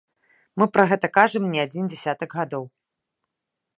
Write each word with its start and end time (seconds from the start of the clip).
Мы 0.61 0.65
пра 0.77 0.85
гэта 0.91 1.07
кажам 1.19 1.43
не 1.57 1.61
адзін 1.67 1.85
дзясятак 1.91 2.29
гадоў! 2.41 2.65